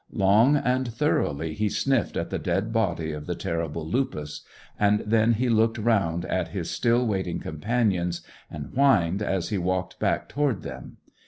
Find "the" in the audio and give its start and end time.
2.31-2.39, 3.27-3.35